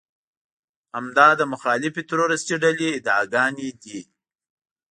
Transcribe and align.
همدا 0.95 1.27
د 1.39 1.41
مخالفې 1.53 2.01
تروريستي 2.09 2.55
ډلې 2.63 2.87
ادعاګانې 2.97 3.69
دي. 3.83 3.99